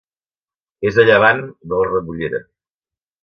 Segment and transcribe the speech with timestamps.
[0.91, 1.43] És a llevant
[1.73, 2.41] de la Rebollera.